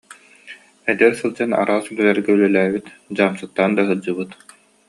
[0.91, 4.31] Эдэр сылдьан араас үлэлэргэ үлэлээбит, дьаамсыктаан да сылдьыбыт